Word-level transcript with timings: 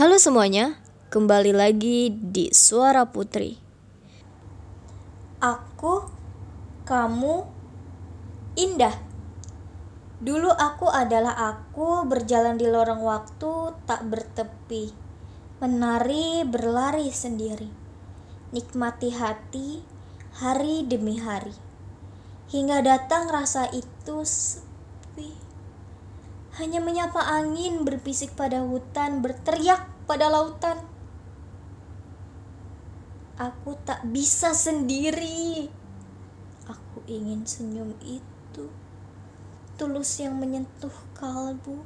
Halo 0.00 0.16
semuanya, 0.16 0.80
kembali 1.12 1.52
lagi 1.52 2.08
di 2.08 2.48
Suara 2.56 3.04
Putri. 3.12 3.60
Aku, 5.44 6.08
kamu, 6.88 7.44
indah. 8.56 8.96
Dulu 10.24 10.56
aku 10.56 10.88
adalah 10.88 11.36
aku 11.36 12.08
berjalan 12.08 12.56
di 12.56 12.64
lorong 12.64 13.04
waktu 13.04 13.76
tak 13.84 14.08
bertepi, 14.08 14.88
menari 15.60 16.48
berlari 16.48 17.12
sendiri, 17.12 17.68
nikmati 18.56 19.12
hati 19.12 19.84
hari 20.40 20.80
demi 20.88 21.20
hari, 21.20 21.52
hingga 22.48 22.80
datang 22.80 23.28
rasa 23.28 23.68
itu 23.68 24.24
sepi. 24.24 25.49
Hanya 26.60 26.76
menyapa 26.84 27.24
angin 27.24 27.88
berbisik 27.88 28.36
pada 28.36 28.60
hutan, 28.60 29.24
berteriak 29.24 29.80
pada 30.04 30.28
lautan. 30.28 30.76
Aku 33.40 33.80
tak 33.88 34.04
bisa 34.04 34.52
sendiri. 34.52 35.72
Aku 36.68 37.00
ingin 37.08 37.48
senyum 37.48 37.96
itu, 38.04 38.68
tulus 39.80 40.20
yang 40.20 40.36
menyentuh 40.36 40.92
kalbu. 41.16 41.80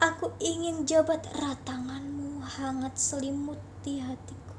Aku 0.00 0.32
ingin 0.40 0.88
jabat 0.88 1.28
erat 1.36 1.60
tanganmu, 1.68 2.40
hangat 2.40 2.96
selimuti 2.96 4.00
hatiku. 4.00 4.56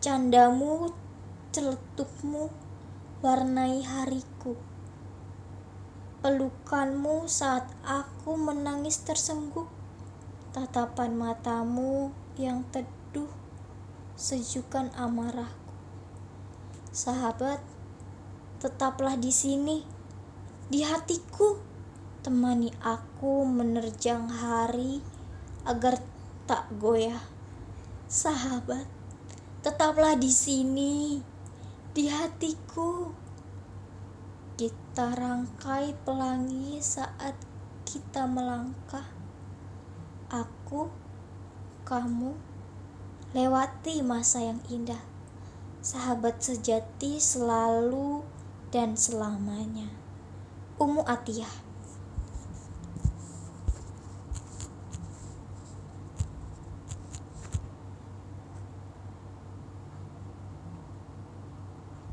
Candamu, 0.00 0.88
celetukmu, 1.52 2.48
warnai 3.20 3.84
hariku. 3.84 4.56
Pelukanmu 6.22 7.26
saat 7.26 7.66
aku 7.82 8.38
menangis 8.38 9.02
tersengguk. 9.02 9.66
Tatapan 10.54 11.18
matamu 11.18 12.14
yang 12.38 12.62
teduh 12.70 13.26
sejukan 14.14 14.94
amarahku. 14.94 15.74
Sahabat, 16.94 17.58
tetaplah 18.62 19.18
di 19.18 19.34
sini, 19.34 19.82
di 20.70 20.86
hatiku. 20.86 21.58
Temani 22.22 22.70
aku 22.78 23.42
menerjang 23.42 24.30
hari 24.30 25.02
agar 25.66 25.98
tak 26.46 26.70
goyah. 26.78 27.26
Sahabat, 28.06 28.86
tetaplah 29.66 30.14
di 30.14 30.30
sini, 30.30 31.18
di 31.90 32.06
hatiku. 32.06 33.21
Kita 34.62 35.18
rangkai 35.18 35.90
pelangi 36.06 36.78
saat 36.78 37.34
kita 37.82 38.30
melangkah. 38.30 39.10
Aku, 40.30 40.86
kamu, 41.82 42.30
lewati 43.34 44.06
masa 44.06 44.38
yang 44.38 44.62
indah. 44.70 45.02
Sahabat 45.82 46.46
sejati 46.46 47.18
selalu 47.18 48.22
dan 48.70 48.94
selamanya. 48.94 49.90
Umu 50.78 51.02
Atiyah 51.10 51.71